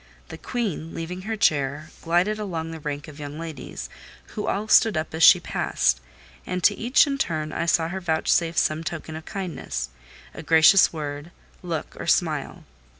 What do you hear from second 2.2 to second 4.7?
along the rank of young ladies, who all